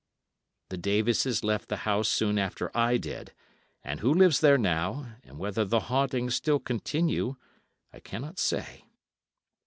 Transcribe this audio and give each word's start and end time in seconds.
The 0.69 0.79
Davises 0.79 1.43
left 1.43 1.69
the 1.69 1.77
house 1.85 2.09
soon 2.09 2.39
after 2.39 2.75
I 2.75 2.97
did, 2.97 3.33
and 3.83 3.99
who 3.99 4.11
lives 4.11 4.39
there 4.39 4.57
now, 4.57 5.13
and 5.23 5.37
whether 5.37 5.63
the 5.63 5.79
hauntings 5.91 6.33
still 6.33 6.59
continue, 6.59 7.35
I 7.93 7.99
cannot 7.99 8.39
say. 8.39 8.85